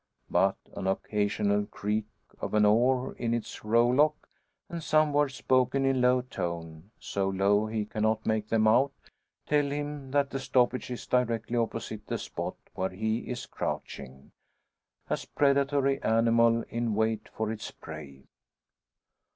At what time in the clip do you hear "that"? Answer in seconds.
10.09-10.31